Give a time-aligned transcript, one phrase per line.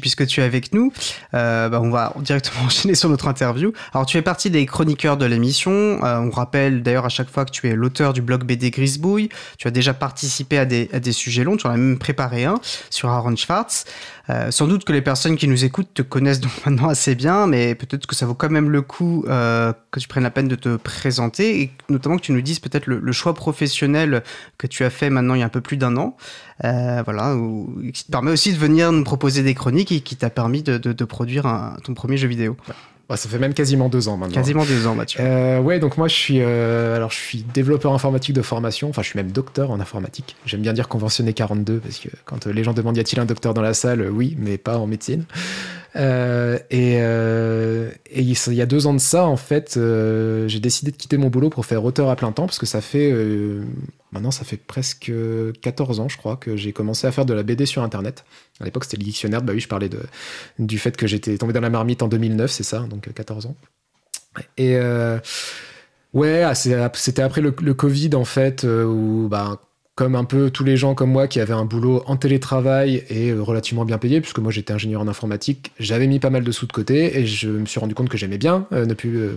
[0.00, 0.92] Puisque tu es avec nous,
[1.34, 3.72] euh, bah, on va directement enchaîner sur notre interview.
[3.92, 5.72] Alors, tu es partie des chroniqueurs de l'émission.
[5.72, 9.28] Euh, on rappelle d'ailleurs à chaque fois que tu es l'auteur du blog BD Grisbouille.
[9.58, 11.56] Tu as déjà participé à des, à des sujets longs.
[11.56, 12.60] Tu en as même préparé un
[12.90, 13.84] sur Aaron Schwartz.
[14.28, 17.46] Euh, sans doute que les personnes qui nous écoutent te connaissent donc maintenant assez bien,
[17.46, 20.48] mais peut-être que ça vaut quand même le coup euh, que tu prennes la peine
[20.48, 24.22] de te présenter et notamment que tu nous dises peut-être le, le, choix professionnel
[24.58, 26.16] que tu as fait maintenant il y a un peu plus d'un an.
[26.64, 27.36] Euh, voilà,
[27.92, 30.78] qui te permet aussi de venir nous proposer des chroniques et qui t'a permis de,
[30.78, 32.56] de, de produire un, ton premier jeu vidéo.
[32.68, 32.74] Ouais,
[33.14, 34.34] ça fait même quasiment deux ans maintenant.
[34.34, 35.20] Quasiment deux ans, Mathieu.
[35.22, 38.88] Euh, ouais, donc moi je suis, euh, alors je suis développeur informatique de formation.
[38.88, 40.34] Enfin, je suis même docteur en informatique.
[40.44, 43.54] J'aime bien dire conventionné 42 parce que quand les gens demandent y a-t-il un docteur
[43.54, 45.24] dans la salle, oui, mais pas en médecine.
[45.94, 50.90] Euh, et, euh, il y a deux ans de ça, en fait, euh, j'ai décidé
[50.90, 53.12] de quitter mon boulot pour faire auteur à plein temps parce que ça fait
[54.12, 55.12] maintenant ça fait presque
[55.62, 58.24] 14 ans, je crois, que j'ai commencé à faire de la BD sur Internet.
[58.60, 59.42] À l'époque, c'était le dictionnaire.
[59.42, 60.00] Bah oui, je parlais de,
[60.58, 63.56] du fait que j'étais tombé dans la marmite en 2009, c'est ça, donc 14 ans.
[64.58, 64.76] Et
[66.12, 69.60] ouais, ah, c'était après le, le, Covid en fait, où bah,
[69.96, 73.32] comme un peu tous les gens comme moi qui avaient un boulot en télétravail et
[73.32, 76.66] relativement bien payé, puisque moi j'étais ingénieur en informatique, j'avais mis pas mal de sous
[76.66, 79.32] de côté et je me suis rendu compte que j'aimais bien euh, ne plus euh,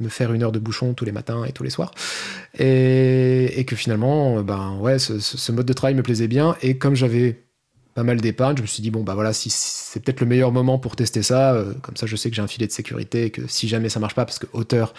[0.00, 1.92] me, faire une heure de bouchon tous les matins et tous les soirs.
[2.58, 6.56] Et, que finalement, euh, ben ouais, ce, mode de travail me plaisait bien.
[6.62, 7.42] Et comme j'avais
[7.94, 8.56] pas mal d'épargne.
[8.56, 11.22] Je me suis dit, bon, bah voilà, si c'est peut-être le meilleur moment pour tester
[11.22, 11.54] ça.
[11.54, 13.88] Euh, comme ça, je sais que j'ai un filet de sécurité et que si jamais
[13.88, 14.94] ça marche pas, parce que auteur,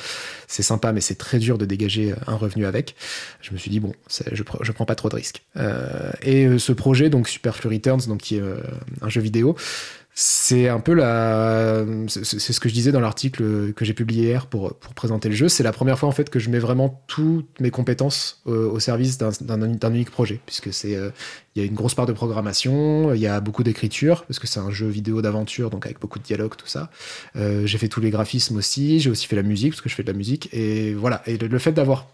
[0.48, 2.96] c'est sympa, mais c'est très dur de dégager un revenu avec.
[3.42, 5.44] Je me suis dit, bon, je, je prends pas trop de risques.
[5.58, 8.58] Euh, et euh, ce projet, donc Superflu Returns, donc qui est euh,
[9.02, 9.56] un jeu vidéo,
[10.16, 14.46] c'est un peu la c'est ce que je disais dans l'article que j'ai publié hier
[14.46, 15.50] pour, pour présenter le jeu.
[15.50, 18.80] C'est la première fois en fait que je mets vraiment toutes mes compétences au, au
[18.80, 20.40] service d'un unique projet.
[20.46, 21.10] Puisque c'est euh,
[21.56, 24.46] il y a une grosse part de programmation il y a beaucoup d'écriture parce que
[24.46, 26.92] c'est un jeu vidéo d'aventure donc avec beaucoup de dialogue tout ça.
[27.36, 29.96] Euh, j'ai fait tous les graphismes aussi j'ai aussi fait la musique parce que je
[29.96, 30.48] fais de la musique.
[30.54, 31.24] Et voilà.
[31.26, 32.08] Et le, fait d'avoir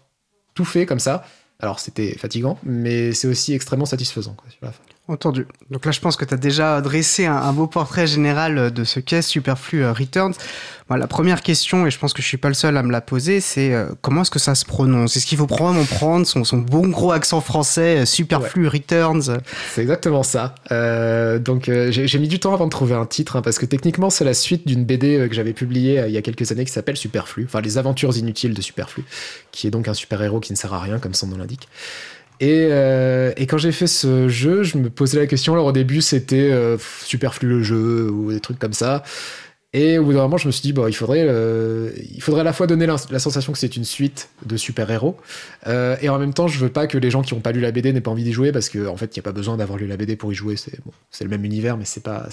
[0.54, 1.26] tout fait comme ça
[1.58, 4.72] alors c'était fatigant, mais c'est aussi extrêmement satisfaisant quoi.
[5.08, 5.46] Entendu.
[5.70, 8.84] Donc là, je pense que tu as déjà dressé un, un, beau portrait général de
[8.84, 10.34] ce qu'est Superflu Returns.
[10.88, 12.92] Bon, la première question, et je pense que je suis pas le seul à me
[12.92, 15.16] la poser, c'est euh, comment est-ce que ça se prononce?
[15.16, 18.68] Est-ce qu'il faut probablement prendre son, son, bon gros accent français, Superflu ouais.
[18.68, 19.38] Returns?
[19.70, 20.54] C'est exactement ça.
[20.70, 23.66] Euh, donc euh, j'ai mis du temps avant de trouver un titre, hein, parce que
[23.66, 26.72] techniquement, c'est la suite d'une BD que j'avais publiée il y a quelques années qui
[26.72, 29.04] s'appelle Superflu, enfin les aventures inutiles de Superflu,
[29.50, 31.68] qui est donc un super-héros qui ne sert à rien, comme son nom l'indique.
[32.40, 35.52] Et, euh, et, quand j'ai fait ce jeu, je me posais la question.
[35.52, 39.02] Alors au début, c'était euh, superflu le jeu ou des trucs comme ça.
[39.74, 42.40] Et au bout d'un moment, je me suis dit, bon, il faudrait, euh, il faudrait
[42.40, 45.16] à la fois donner la, sensation que c'est une suite de super-héros,
[45.66, 47.70] et en même temps, je veux pas que les gens qui n'ont pas lu la
[47.70, 49.56] BD n'aient pas envie d'y jouer, parce qu'en en fait, il n'y a pas besoin
[49.56, 50.56] d'avoir lu la BD pour y jouer.
[50.56, 50.90] C'est bon,
[51.20, 52.26] le même univers, mais c'est pas,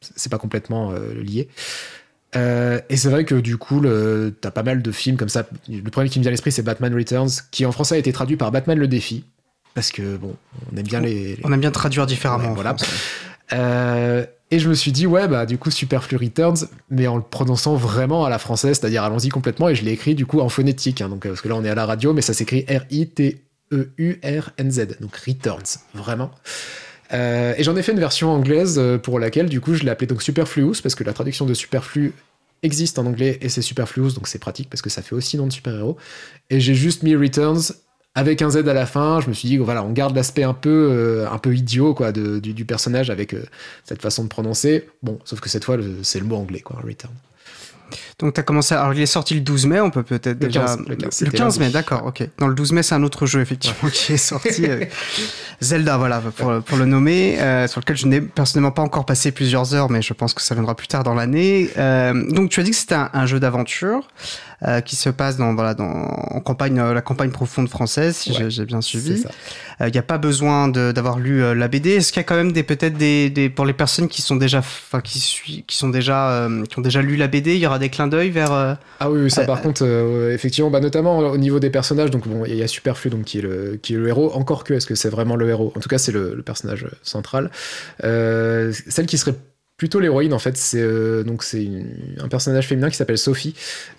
[0.00, 1.48] c'est pas complètement lié.
[2.36, 3.82] Euh, et c'est vrai que du coup,
[4.40, 5.48] t'as pas mal de films comme ça.
[5.68, 8.12] Le premier qui me vient à l'esprit, c'est Batman Returns, qui en français a été
[8.12, 9.24] traduit par Batman le défi.
[9.74, 10.34] Parce que bon,
[10.72, 11.38] on aime bien les.
[11.44, 12.48] On aime bien traduire différemment.
[12.48, 12.76] Ouais, voilà.
[13.52, 17.22] Euh, et je me suis dit, ouais, bah du coup, Superflu Returns, mais en le
[17.22, 20.48] prononçant vraiment à la française, c'est-à-dire allons-y complètement, et je l'ai écrit du coup en
[20.48, 23.40] phonétique, hein, donc, parce que là on est à la radio, mais ça s'écrit R-I-T-E-U-R-N-Z,
[25.00, 26.32] donc Returns, vraiment.
[27.12, 29.90] Euh, et j'en ai fait une version anglaise euh, pour laquelle, du coup, je l'ai
[29.90, 32.12] appelé donc Superfluous, parce que la traduction de Superflu
[32.62, 35.46] existe en anglais et c'est Superfluous, donc c'est pratique parce que ça fait aussi nom
[35.46, 35.96] de super-héros.
[36.50, 37.72] Et j'ai juste mis Returns
[38.14, 39.20] avec un Z à la fin.
[39.20, 42.12] Je me suis dit, voilà, on garde l'aspect un peu, euh, un peu idiot quoi,
[42.12, 43.34] du, personnage avec
[43.84, 44.88] cette façon de prononcer.
[45.02, 47.14] Bon, sauf que cette fois, c'est le mot anglais, quoi, Return.
[48.20, 48.74] Donc tu as commencé.
[48.74, 48.80] À...
[48.80, 50.60] Alors il est sorti le 12 mai, on peut peut-être déjà.
[50.60, 52.28] 15, le 15, le 15 mai, d'accord, ok.
[52.38, 53.90] Dans le 12 mai, c'est un autre jeu effectivement ouais.
[53.90, 54.66] qui est sorti.
[54.66, 54.84] euh...
[55.60, 59.30] Zelda, voilà, pour, pour le nommer, euh, sur lequel je n'ai personnellement pas encore passé
[59.30, 61.68] plusieurs heures, mais je pense que ça viendra plus tard dans l'année.
[61.76, 64.08] Euh, donc tu as dit que c'était un, un, jeu d'aventure.
[64.68, 68.30] Euh, qui se passe dans voilà dans en campagne euh, la campagne profonde française si
[68.32, 69.24] ouais, j'ai bien suivi.
[69.80, 71.92] Il n'y a pas besoin d'avoir lu la BD.
[71.92, 74.36] Est-ce qu'il y a quand même des peut-être des, des, pour les personnes qui sont
[74.36, 77.78] déjà enfin qui qui sont déjà qui ont déjà lu la BD, il y aura
[77.78, 79.84] des clins d'œil vers Ah oui, oui ça par contre
[80.30, 83.38] effectivement bah, notamment au niveau des personnages donc bon il y a Superflu donc qui
[83.38, 84.32] est le qui est le héros.
[84.34, 85.72] Encore que est-ce que c'est vraiment le héros?
[85.76, 87.50] En tout cas c'est le, le, personnage central.
[88.04, 89.34] Euh, celle qui serait
[89.80, 91.66] plutôt l'héroïne en fait c'est euh, donc c'est
[92.18, 93.54] un personnage féminin qui s'appelle Sophie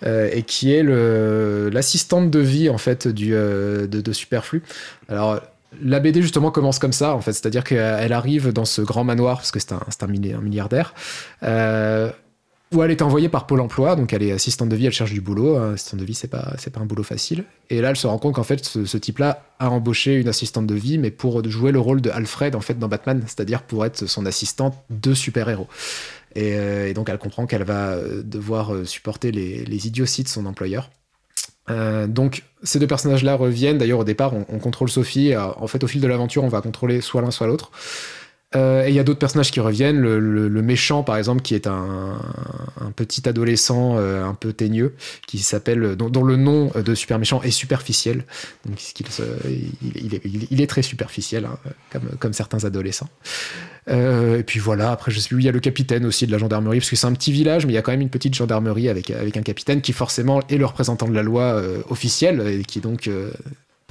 [0.06, 4.62] euh, et qui est l'assistante de vie en fait du euh, de, de, Superflu.
[5.08, 5.40] Alors
[5.82, 7.32] la BD justement commence comme ça en fait.
[7.32, 10.94] C'est à dire qu'elle arrive dans ce grand manoir parce que c'est un, un, milliardaire
[12.72, 15.12] où elle est envoyée par Pôle emploi, donc elle est assistante de vie, elle cherche
[15.12, 15.56] du boulot.
[15.56, 17.44] Assistante de vie, c'est pas, c'est pas un boulot facile.
[17.70, 20.74] Et là, elle se rend compte qu'en fait, ce, type-là a embauché une assistante de
[20.74, 24.06] vie, mais pour jouer le rôle de Alfred, en fait, dans Batman, c'est-à-dire pour être
[24.06, 25.68] son assistante de super-héros.
[26.34, 30.28] Et, euh, donc, elle comprend qu'elle va euh, devoir euh, supporter les, les idioties de
[30.28, 30.90] son employeur.
[32.08, 33.78] donc ces deux personnages-là reviennent.
[33.78, 35.34] D'ailleurs, au départ, on contrôle Sophie.
[35.36, 37.70] en fait, au fil de l'aventure, on va contrôler soit l'un, soit l'autre.
[38.54, 40.00] Euh, et il y a d'autres personnages qui reviennent.
[40.00, 42.18] Le, méchant, par exemple, qui est un,
[42.96, 44.94] petit adolescent euh, un peu teigneux,
[45.26, 48.24] qui s'appelle, dont, le nom de super méchant est superficiel.
[48.66, 48.80] Donc,
[49.82, 51.58] il, est, très superficiel, hein,
[51.90, 53.08] comme, comme, certains adolescents.
[53.88, 56.32] Euh, et puis voilà, après, je sais plus, il y a le capitaine aussi de
[56.32, 58.10] la gendarmerie, parce que c'est un petit village, mais il y a quand même une
[58.10, 62.40] petite gendarmerie avec, avec un capitaine qui, forcément, est le représentant de la loi officielle,
[62.46, 63.08] et qui donc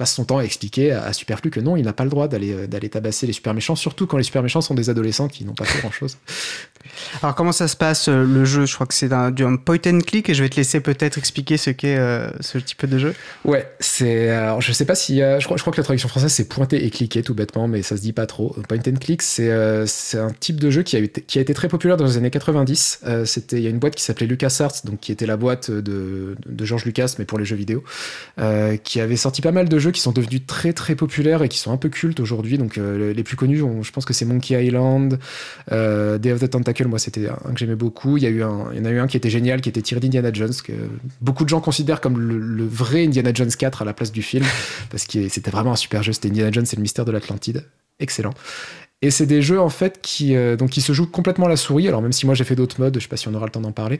[0.02, 2.52] passe son temps à expliquer à, Superflu que non, il n'a pas le droit d'aller
[2.52, 5.44] euh, d'aller tabasser les super méchants, surtout quand les super méchants sont des adolescents qui
[5.44, 6.16] n'ont pas fait grand chose.
[7.22, 8.66] Alors comment ça se passe euh, le jeu?
[8.66, 11.18] Je crois que c'est un, un, point and click et je vais te laisser peut-être
[11.18, 13.14] expliquer ce qu'est euh, ce type de jeu.
[13.44, 16.32] Ouais, c'est alors je sais pas si je crois, je crois que la traduction française
[16.32, 18.56] c'est pointer et cliquer tout bêtement, mais ça se dit pas trop.
[18.68, 19.52] Point and click c'est
[19.86, 22.16] c'est un type de jeu qui a, été, qui a été très populaire dans les
[22.16, 23.02] années 90.
[23.24, 26.36] c'était il y a une boîte qui s'appelait LucasArts, donc qui était la boîte de,
[26.44, 27.84] de George Lucas mais pour les jeux vidéo,
[28.82, 31.58] qui avait sorti pas mal de jeux qui sont devenus très très populaires et qui
[31.58, 32.58] sont un peu cultes aujourd'hui.
[32.58, 35.18] Donc euh, les plus connus, je pense que c'est Monkey Island,
[35.70, 38.16] euh, Day of the Tentacle, moi c'était un que j'aimais beaucoup.
[38.16, 39.68] Il y, a eu un, il y en a eu un qui était génial, qui
[39.68, 40.72] était tiré d'Indiana Jones, que
[41.20, 44.44] beaucoup de gens considèrent comme le, vrai Indiana Jones 4 à la place du film,
[44.90, 46.12] parce que c'était vraiment un super jeu.
[46.12, 47.64] C'était Indiana Jones et le mystère de l'Atlantide.
[48.00, 48.34] Excellent.
[49.02, 51.88] Et c'est des jeux en fait qui, euh, qui se jouent complètement à la souris.
[51.88, 53.52] Alors même si moi j'ai fait d'autres modes, je sais pas si on aura le
[53.52, 53.98] temps d'en parler.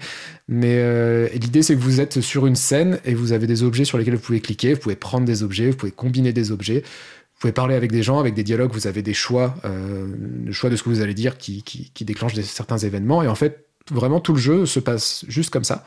[0.49, 3.85] Mais euh, l'idée c'est que vous êtes sur une scène et vous avez des objets
[3.85, 6.83] sur lesquels vous pouvez cliquer, vous pouvez prendre des objets, vous pouvez combiner des objets,
[6.83, 10.07] vous pouvez parler avec des gens, avec des dialogues, vous avez des choix, euh,
[10.45, 13.25] le choix de ce que vous allez dire qui déclenche certains événements.
[13.25, 15.85] Et en fait, vraiment tout le jeu se passe juste comme ça.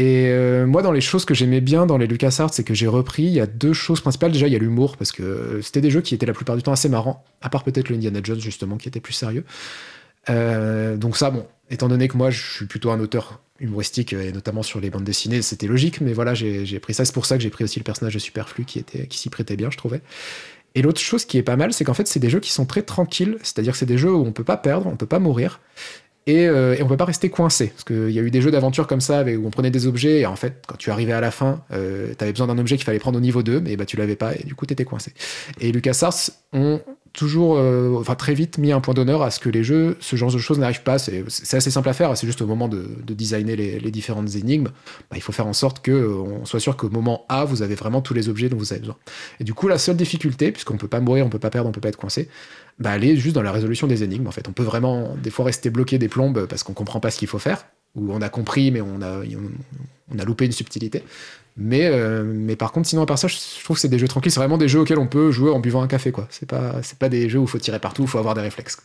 [0.00, 2.86] Et euh, moi, dans les choses que j'aimais bien dans les LucasArts, c'est que j'ai
[2.86, 4.32] repris, il y a deux choses principales.
[4.32, 6.62] Déjà, il y a l'humour, parce que c'était des jeux qui étaient la plupart du
[6.62, 9.44] temps assez marrants, à part peut-être le Indiana Jones, justement, qui était plus sérieux.
[10.30, 14.32] Euh, donc ça, bon, étant donné que moi, je suis plutôt un auteur humoristique, et
[14.32, 17.04] notamment sur les bandes dessinées, c'était logique, mais voilà, j'ai pris ça.
[17.04, 19.28] C'est pour ça que j'ai pris aussi le personnage de Superflu, qui, était, qui s'y
[19.28, 20.00] prêtait bien, je trouvais.
[20.74, 22.64] Et l'autre chose qui est pas mal, c'est qu'en fait, c'est des jeux qui sont
[22.64, 25.18] très tranquilles, c'est-à-dire que c'est des jeux où on peut pas perdre, on peut pas
[25.18, 25.60] mourir.
[26.30, 27.68] Et, euh, et, on peut pas rester coincé.
[27.68, 30.20] Parce qu'il y a eu des jeux d'aventure comme ça où on prenait des objets
[30.20, 32.76] et en fait, quand tu arrivais à la fin, euh, tu avais besoin d'un objet
[32.76, 34.72] qu'il fallait prendre au niveau 2, mais bah, tu l'avais pas et du coup, tu
[34.72, 35.12] étais coincé.
[35.60, 36.80] Et LucasArts ont
[37.12, 40.16] toujours, euh, enfin très vite mis un point d'honneur à ce que les jeux, ce
[40.16, 40.98] genre de choses n'arrivent pas.
[40.98, 44.68] C'est assez simple à faire, c'est juste au moment de, de designer les, différentes énigmes,
[45.10, 48.00] bah, il faut faire en sorte qu'on soit sûr qu'au moment A, vous avez vraiment
[48.00, 48.96] tous les objets dont vous avez besoin.
[49.40, 51.72] Et du coup, la seule difficulté, puisqu'on peut pas mourir, on peut pas perdre, on
[51.72, 52.28] peut pas être coincé,
[52.78, 54.28] bah, aller juste dans la résolution des énigmes.
[54.28, 57.10] En fait, on peut vraiment des fois rester bloqué des plombes parce qu'on comprend pas
[57.10, 57.66] ce qu'il faut faire,
[57.96, 59.22] ou on a compris mais on a,
[60.14, 61.04] on a loupé une subtilité.
[61.56, 64.08] Mais, euh, mais par contre, sinon, à part ça, je trouve que c'est des jeux
[64.08, 64.32] tranquilles.
[64.32, 66.26] C'est vraiment des jeux auxquels on peut jouer en buvant un café, quoi.
[66.30, 68.40] C'est pas, c'est pas des jeux où il faut tirer partout, il faut avoir des
[68.40, 68.78] réflexes.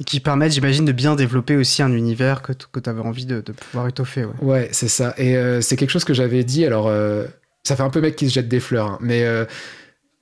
[0.00, 3.26] Et qui permettent, j'imagine, de bien développer aussi un univers que, que tu avais envie
[3.26, 4.24] de, de, pouvoir étoffer.
[4.24, 5.14] Ouais, ouais c'est ça.
[5.18, 6.66] Et euh, c'est quelque chose que j'avais dit.
[6.66, 7.26] Alors, euh,
[7.64, 9.24] ça fait un peu mec qui se jette des fleurs, hein, mais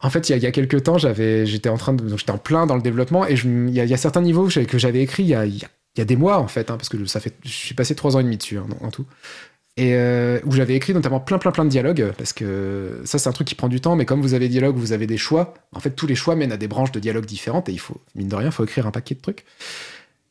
[0.00, 2.16] en fait, il y, a, il y a quelques temps, j'avais, j'étais en train de,
[2.16, 4.22] j'étais en plein dans le développement et je, il, y a, il, y a, certains
[4.22, 5.58] niveaux que j'avais écrits il y a, il
[5.96, 8.14] y a, des mois en fait, hein, parce que ça fait, je suis passé trois
[8.14, 9.06] ans et demi dessus hein, en tout,
[9.78, 13.28] et euh, où j'avais écrit notamment plein plein plein de dialogues, parce que ça c'est
[13.28, 15.16] un truc qui prend du temps, mais comme vous avez des dialogues, vous avez des
[15.16, 15.54] choix.
[15.72, 18.00] En fait, tous les choix mènent à des branches de dialogues différentes et il faut
[18.16, 19.44] mine de rien, il faut écrire un paquet de trucs.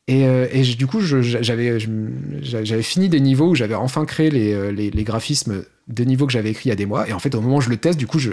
[0.06, 0.46] Et, euh,
[0.76, 5.64] du coup, j'avais fini des niveaux où j'avais enfin créé les, euh, les, les, graphismes
[5.86, 7.08] des niveaux que j'avais écrits il y a des mois.
[7.08, 8.32] Et en fait, au moment où je le teste, du coup, je,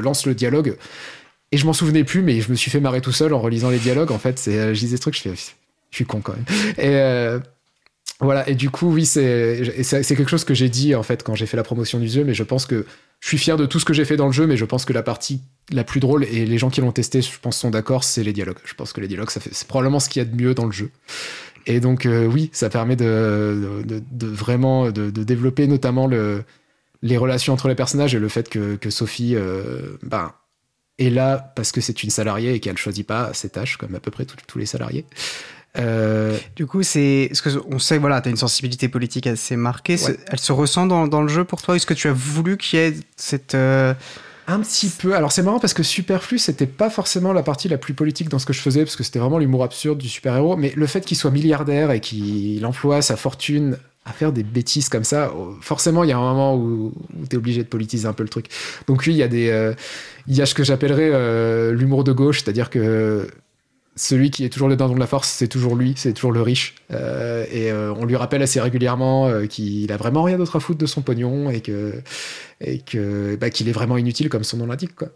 [0.00, 0.76] lance le dialogue
[1.50, 3.70] et je m'en souvenais plus, mais je me suis fait marrer tout seul en relisant
[3.70, 4.10] les dialogues.
[4.10, 5.30] En fait, je disais ce truc, je
[5.90, 6.44] suis con quand même.
[6.78, 7.40] Et
[8.22, 8.48] voilà.
[8.48, 9.74] Et du coup, oui, c'est,
[10.08, 12.34] quelque chose que j'ai dit en fait quand j'ai fait la promotion du jeu, mais
[12.34, 12.86] je pense que
[13.20, 14.84] je suis fier de tout ce que j'ai fait dans le jeu, mais je pense
[14.84, 17.70] que la partie la plus drôle et les gens qui l'ont testé, je pense, sont
[17.70, 18.58] d'accord, c'est les dialogues.
[18.64, 20.72] Je pense que les dialogues, c'est probablement ce qu'il y a de mieux dans le
[20.72, 20.90] jeu.
[21.66, 23.84] Et donc, euh, oui, ça permet de,
[24.20, 26.42] vraiment de, développer notamment le,
[27.02, 30.32] les relations entre les personnages et le fait que, Sophie, euh, ben,
[30.98, 34.00] est là parce que c'est une salariée et qu'elle choisit pas ses tâches, comme à
[34.00, 35.04] peu près tous les salariés.
[35.78, 36.36] Euh...
[36.56, 39.96] Du coup, c'est ce que on sait, voilà, tu as une sensibilité politique assez marquée.
[40.28, 41.76] Elle se ressent dans, dans, le jeu pour toi?
[41.76, 43.94] Est-ce que tu as voulu qu'il y ait cette euh,
[44.48, 45.14] un petit peu.
[45.14, 48.38] Alors c'est marrant parce que Superflu, c'était pas forcément la partie la plus politique dans
[48.38, 51.04] ce que je faisais, parce que c'était vraiment l'humour absurde du super-héros, mais le fait
[51.04, 55.54] qu'il soit milliardaire et qu'il emploie sa fortune à faire des bêtises comme ça, oh,
[55.60, 56.92] forcément, il y a un moment où,
[57.30, 58.46] tu es obligé de politiser un peu le truc.
[58.88, 59.74] Donc oui, il y a des, euh,
[60.26, 63.28] il y a ce que j'appellerais euh, l'humour de gauche, c'est-à-dire que
[63.94, 66.42] celui qui est toujours le dindon de la force, c'est toujours lui, c'est toujours le
[66.42, 66.74] riche.
[66.90, 71.02] et on lui rappelle assez régulièrement qu'il a vraiment rien d'autre à foutre de son
[71.02, 72.00] pognon et que
[72.60, 75.08] et que bah, qu'il est vraiment inutile comme son nom l'indique quoi.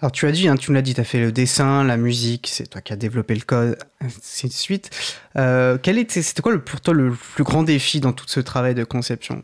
[0.00, 1.96] Alors tu as dit, hein, tu me l'as dit, tu as fait le dessin, la
[1.96, 4.90] musique, c'est toi qui as développé le code, ainsi de suite.
[5.36, 8.74] Euh, quel était, c'était quoi pour toi le plus grand défi dans tout ce travail
[8.74, 9.42] de conception?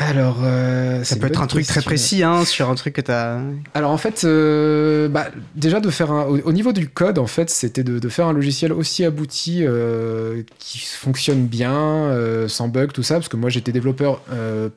[0.00, 3.10] Alors, euh, ça peut être un truc très précis hein, sur un truc que tu
[3.10, 3.40] as.
[3.74, 5.26] Alors en fait, euh, bah,
[5.56, 8.72] déjà de faire un, au, niveau du code, en fait, c'était de, faire un logiciel
[8.72, 14.22] aussi abouti euh, qui fonctionne bien, sans bug, tout ça, parce que moi j'étais développeur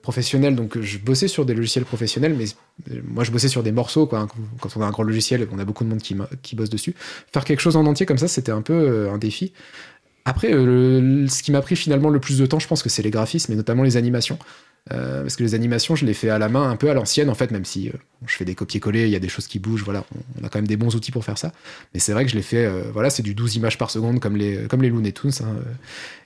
[0.01, 2.45] professionnel, donc je bossais sur des logiciels professionnels, mais
[3.03, 4.21] moi je bossais sur des morceaux, quoi.
[4.21, 4.27] Hein,
[4.59, 6.95] quand on a un gros logiciel, on a beaucoup de monde qui, qui bosse dessus.
[7.31, 9.53] Faire quelque chose en entier comme ça, c'était un peu un défi.
[10.25, 13.11] Après, ce qui m'a pris finalement le plus de temps, je pense que c'est les
[13.11, 14.39] graphismes et notamment les animations.
[14.91, 17.29] Euh, parce que les animations, je les fais à la main, un peu à l'ancienne
[17.29, 17.93] en fait, même si euh,
[18.25, 20.03] je fais des copier-coller, il y a des choses qui bougent, voilà,
[20.41, 21.53] on, a quand même des bons outils pour faire ça.
[21.93, 24.19] Mais c'est vrai que je les fais, euh, voilà, c'est du 12 images par seconde
[24.19, 25.31] comme les, comme les Looney Tunes.
[25.41, 25.55] Hein,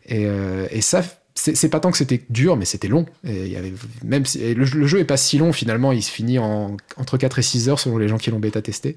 [0.08, 3.06] et, ça, c'est pas tant que c'était dur, mais c'était long.
[3.28, 3.74] Et avait,
[4.06, 7.40] même si, le, jeu est pas si long finalement, il se finit en, entre 4
[7.40, 8.96] et 6 heures selon les gens qui l'ont bêta testé.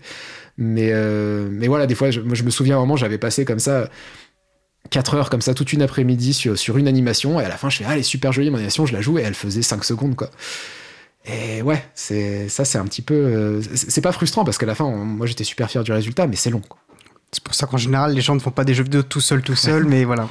[0.56, 0.92] Mais,
[1.66, 3.90] voilà, des fois, je, je me souviens un moment, j'avais passé comme ça
[4.90, 7.78] 4 heures comme ça toute une après-midi sur, une animation et à la fin je
[7.78, 9.85] fais ah elle est super jolie mon animation je la joue et elle faisait 5
[9.85, 10.30] secondes quoi
[11.26, 14.75] et ouais c'est ça c'est un petit peu euh, c'est pas frustrant parce qu'à la
[14.75, 16.62] fin moi j'étais super fier du résultat mais c'est long
[17.30, 19.42] C'est pour ça qu'en général, les gens ne font pas des jeux vidéo tout seuls,
[19.42, 20.26] tout seuls, mais voilà,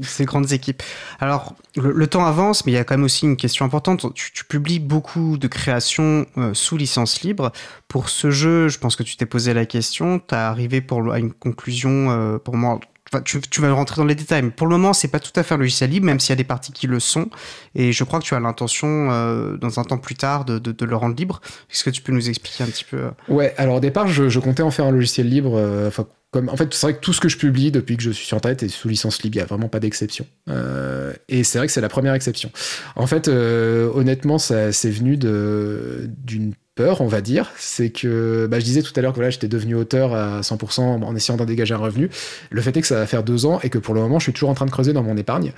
[0.00, 0.82] c'est grandes équipes.
[1.20, 4.06] Alors, le, temps avance, mais il y a quand même aussi une question importante.
[4.14, 7.52] Tu, publies beaucoup de créations euh, sous licence libre.
[7.86, 10.20] Pour ce jeu, je pense que tu t'es posé la question.
[10.26, 12.80] Tu as arrivé pour, à une conclusion, euh, pour moi,
[13.20, 15.54] tu, vas rentrer dans les détails, mais pour le moment, c'est pas tout à fait
[15.54, 17.28] un logiciel libre, même s'il y a des parties qui le sont.
[17.74, 20.96] Et je crois que tu as l'intention, euh, dans un temps plus tard, de, le
[20.96, 21.40] rendre libre.
[21.70, 24.38] Est-ce que tu peux nous expliquer un petit peu euh Ouais, alors au départ, je,
[24.38, 25.56] comptais en faire un logiciel libre.
[25.56, 25.90] Euh,
[26.34, 28.36] en fait, c'est vrai que tout ce que je publie depuis que je suis sur
[28.36, 29.36] Internet est sous licence libre.
[29.36, 30.26] Il n'y a vraiment pas d'exception.
[31.28, 32.50] et c'est vrai que c'est la première exception.
[32.96, 38.64] En fait, honnêtement, ça c'est venu d'une peur, on va dire, c'est que bah, je
[38.64, 41.74] disais tout à l'heure que voilà, j'étais devenu auteur à 100% en essayant d'en dégager
[41.74, 42.10] un revenu.
[42.50, 44.24] Le fait est que ça va faire deux ans et que pour le moment, je
[44.24, 45.52] suis toujours en train de creuser dans mon épargne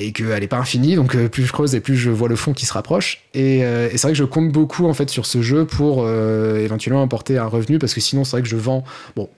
[0.00, 2.36] et qu'elle n'est pas infinie, donc euh, plus je creuse et plus je vois le
[2.36, 3.22] fond qui se rapproche.
[3.36, 6.58] Euh, et, c'est vrai que je compte beaucoup en fait sur ce jeu pour euh,
[6.58, 8.82] éventuellement apporter un revenu parce que sinon c'est vrai que je vends.
[9.14, 9.28] Bon,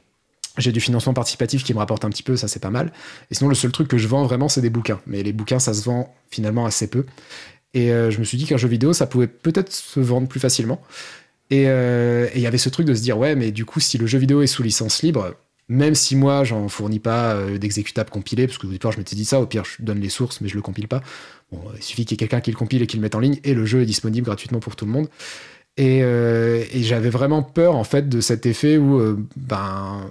[0.59, 2.93] j'ai du financement participatif qui me rapporte un petit peu, ça c'est pas mal.
[3.31, 5.59] Et sinon le seul truc que je vends vraiment c'est des bouquins, mais les bouquins
[5.59, 7.05] ça se vend finalement assez peu.
[7.75, 10.41] Et euh, je me suis dit qu'un jeu vidéo, ça pouvait peut-être se vendre plus
[10.41, 10.83] facilement.
[11.53, 13.99] Euh, et il y avait ce truc de se dire, ouais, mais du coup, si
[13.99, 15.35] le jeu vidéo est sous licence libre,
[15.69, 19.17] même si moi, j'en fournis pas euh, d'exécutables compilés, parce que au départ, je m'étais
[19.17, 21.03] dit ça, au pire, je donne les sources, mais je le compile pas.
[21.51, 23.21] Bon, il suffit qu'il y ait quelqu'un qui le compile et qui le mette en
[23.21, 25.09] ligne, et le jeu est disponible gratuitement pour tout le monde.
[25.79, 26.03] Et
[26.83, 30.11] j'avais vraiment peur, en fait, de cet effet où, ben,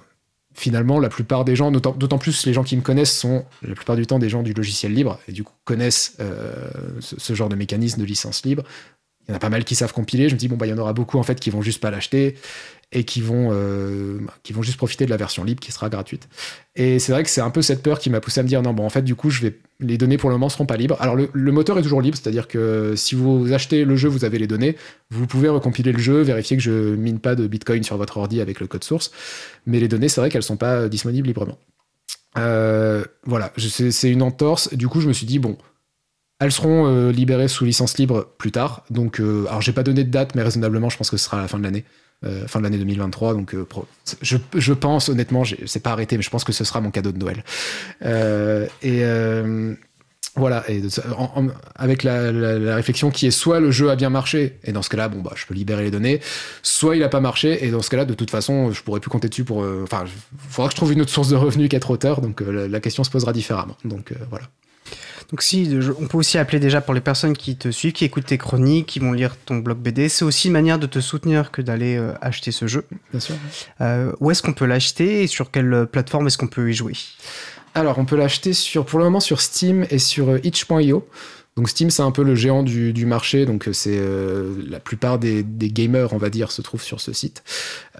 [0.54, 3.96] finalement, la plupart des gens, d'autant plus les gens qui me connaissent, sont la plupart
[3.96, 7.56] du temps des gens du logiciel libre et du coup connaissent euh, ce, genre de
[7.56, 8.64] mécanisme de licence libre.
[9.32, 10.28] En a pas mal qui savent compiler.
[10.28, 11.80] Je me dis, bon, bah, il y en aura beaucoup en fait qui vont juste
[11.80, 12.36] pas l'acheter
[12.92, 16.28] et qui vont, euh, qui vont juste profiter de la version libre qui sera gratuite.
[16.76, 18.62] Et c'est vrai que c'est un peu cette peur qui m'a poussé à me dire
[18.62, 20.76] non, bon, en fait, du coup, je vais, les données pour le moment seront pas
[20.76, 20.96] libres.
[21.00, 24.38] Alors, le, moteur est toujours libre, c'est-à-dire que si vous achetez le jeu, vous avez
[24.38, 24.76] les données,
[25.10, 28.40] vous pouvez recompiler le jeu, vérifier que je mine pas de bitcoin sur votre ordi
[28.40, 29.10] avec le code source.
[29.64, 31.58] Mais les données, c'est vrai qu'elles sont pas disponibles librement.
[32.38, 34.72] Euh, voilà, c'est une entorse.
[34.74, 35.56] Du coup, je me suis dit, bon,
[36.44, 38.84] elles seront euh, libérées sous licence libre plus tard.
[38.90, 41.42] Donc, alors j'ai pas donné de date, mais raisonnablement, je pense que ce sera à
[41.42, 41.84] la fin de l'année.
[42.24, 43.34] Euh, fin de l'année 2023.
[43.34, 43.66] Donc, euh,
[44.20, 47.10] je, je, pense, honnêtement, c'est pas arrêté, mais je pense que ce sera mon cadeau
[47.10, 47.42] de Noël.
[48.04, 49.02] Euh, et
[50.36, 50.64] voilà,
[51.74, 55.08] avec la, réflexion qui est soit le jeu a bien marché, et dans ce cas-là,
[55.08, 56.20] bon, bah, je peux libérer les données,
[56.62, 59.10] soit il a pas marché, et dans ce cas-là, de toute façon, je pourrais plus
[59.10, 59.66] compter dessus pour.
[59.82, 60.04] Enfin,
[60.48, 63.10] faudra que je trouve une autre source de revenus qu'être auteur, donc la, question se
[63.10, 63.76] posera différemment.
[63.84, 64.46] Donc voilà.
[65.32, 65.66] Donc si,
[65.98, 68.84] on peut aussi appeler déjà pour les personnes qui te suivent, qui écoutent tes chroniques,
[68.84, 71.96] qui vont lire ton blog BD, c'est aussi une manière de te soutenir que d'aller
[71.96, 72.84] euh, acheter ce jeu.
[73.12, 73.34] Bien sûr.
[73.80, 76.92] Euh, où est-ce qu'on peut l'acheter et sur quelle plateforme est-ce qu'on peut y jouer?
[77.74, 81.08] Alors on peut l'acheter sur, pour le moment sur Steam et sur euh, itch.io.
[81.56, 84.00] Donc Steam, c'est un peu le géant du, marché, donc c'est
[84.70, 87.42] la plupart des, des, gamers, on va dire, se trouvent sur ce site.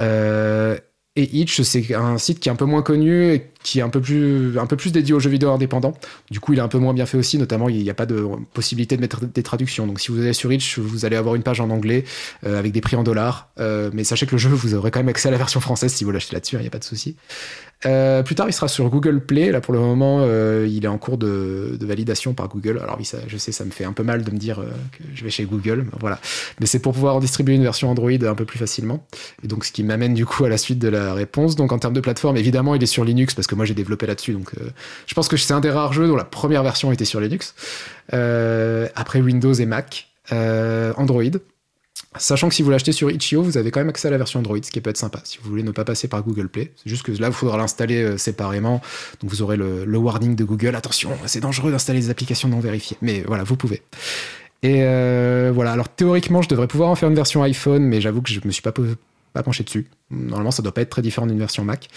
[0.00, 0.78] Euh,
[1.14, 3.88] et Itch, c'est un site qui est un peu moins connu et qui est un
[3.88, 5.95] peu plus, un peu plus dédié aux jeux vidéo indépendants.
[6.31, 8.07] Du coup, il est un peu moins bien fait aussi, notamment il n'y a pas
[8.07, 9.87] de possibilité de mettre des traductions.
[9.87, 12.04] Donc si vous allez sur Itch, vous allez avoir une page en anglais
[12.45, 13.49] euh, avec des prix en dollars.
[13.59, 15.92] Euh, mais sachez que le jeu, vous aurez quand même accès à la version française
[15.92, 17.16] si vous l'achetez là-dessus, il n'y a pas de souci.
[17.85, 19.50] Euh, plus tard, il sera sur Google Play.
[19.50, 20.25] Là, pour le moment,
[20.64, 22.78] il est en cours de, validation par Google.
[22.83, 24.57] Alors oui, je sais, ça me fait un peu mal de me dire
[24.92, 25.87] que je vais chez Google.
[26.00, 26.21] Voilà.
[26.61, 29.04] Mais c'est pour pouvoir distribuer une version Android un peu plus facilement.
[29.42, 31.57] Et donc, ce qui m'amène du coup à la suite de la réponse.
[31.57, 34.06] Donc, en termes de plateforme, évidemment, il est sur Linux parce que moi, j'ai développé
[34.06, 34.32] là-dessus.
[34.32, 34.52] Donc,
[35.06, 37.54] je pense que c'est un des rares jeux dont la première version était sur Linux.
[38.11, 40.09] après Windows et Mac.
[40.30, 41.38] Android.
[42.18, 44.40] Sachant que si vous l'achetez sur Itch.io, vous avez quand même accès à la version
[44.40, 46.71] Android, ce qui peut être sympa si vous voulez ne pas passer par Google Play.
[46.76, 48.82] C'est juste que là, il faudra l'installer euh, séparément.
[49.21, 50.76] Donc vous aurez le, warning de Google.
[50.76, 52.99] Attention, c'est dangereux d'installer des applications non vérifiées.
[53.00, 53.82] Mais voilà, vous pouvez.
[54.62, 58.21] Et euh, voilà, alors théoriquement, je devrais pouvoir en faire une version iPhone, mais j'avoue
[58.21, 58.73] que je me suis pas,
[59.32, 59.88] pas penché dessus.
[60.11, 61.88] Normalement, ça doit pas être très différent d'une version Mac.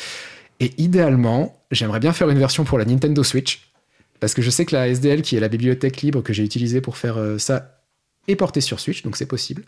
[0.60, 3.72] Et idéalement, j'aimerais bien faire une version pour la Nintendo Switch.
[4.20, 6.82] Parce que je sais que la SDL, qui est la bibliothèque libre que j'ai utilisée
[6.82, 7.82] pour faire euh, ça,
[8.28, 9.64] est porté sur Switch, donc c'est possible.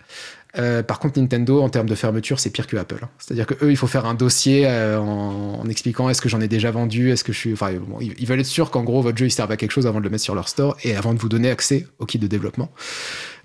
[0.58, 2.98] Euh, par contre, Nintendo, en termes de fermeture, c'est pire que Apple.
[3.04, 3.10] Hein.
[3.20, 6.48] C'est-à-dire que eux, il faut faire un dossier euh, en, expliquant est-ce que j'en ai
[6.48, 7.54] déjà vendu, est-ce que je suis.
[7.54, 10.00] Enfin, ils, veulent être sûrs qu'en gros, votre jeu il serve à quelque chose avant
[10.00, 12.28] de le mettre sur leur store et avant de vous donner accès au kit de
[12.28, 12.72] développement.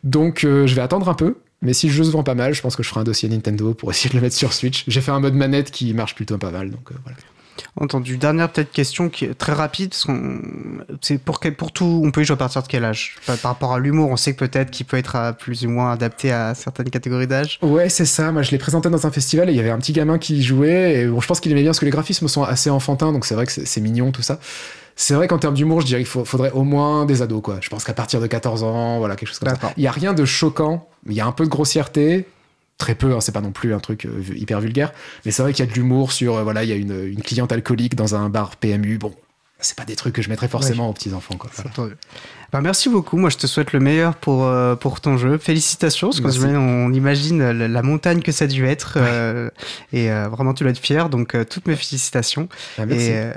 [0.05, 1.37] Donc, je vais attendre un peu.
[1.63, 3.29] Mais si le jeu se vend pas mal, je pense que je ferai un dossier
[3.29, 4.85] Nintendo pour essayer de le mettre sur Switch.
[4.89, 7.17] J'ai fait un mode manette qui marche plutôt pas mal, donc voilà.
[7.77, 8.17] Entendu.
[8.17, 9.95] Dernière peut-être question qui est très rapide.
[11.01, 13.17] C'est pour, pour tout, on peut y jouer à partir de quel âge?
[13.27, 16.33] Par rapport à l'humour, on sait que peut-être qu'il peut être plus ou moins adapté
[16.33, 17.59] à certaines catégories d'âge.
[17.63, 18.33] Ouais, c'est ça.
[18.33, 20.43] Moi, je l'ai présenté dans un festival et il y avait un petit gamin qui
[20.43, 21.01] jouait.
[21.01, 23.25] Et bon, je pense qu'il aimait bien parce que les graphismes sont assez enfantins, donc
[23.27, 24.39] c'est vrai que c'est mignon tout ça.
[25.03, 27.59] C'est vrai qu'en termes d'humour, je dirais qu'il faudrait au moins des ados, quoi.
[27.61, 29.73] Je pense qu'à partir de 14 ans, voilà, quelque chose comme ça.
[29.77, 32.29] Il n'y a rien de choquant, mais il y a un peu de grossièreté,
[32.79, 34.93] très peu, hein, c'est pas non plus un truc euh, hyper vulgaire,
[35.25, 37.21] mais c'est vrai qu'il y a de l'humour sur, euh, voilà, il y a une,
[37.21, 39.13] cliente alcoolique dans un bar PMU, bon,
[39.59, 41.37] c'est pas des trucs que je mettrais forcément aux petits enfants.
[41.37, 41.51] Quoi.
[42.53, 43.17] Bah, merci beaucoup.
[43.17, 45.39] Moi, je te souhaite le meilleur pour, euh, pour ton jeu.
[45.39, 48.99] Félicitations, parce qu'on imagine la, montagne que ça a dû être.
[49.93, 51.09] et vraiment, tu dois être fier.
[51.09, 52.49] Donc, toutes mes félicitations.
[52.77, 53.13] Bah, merci.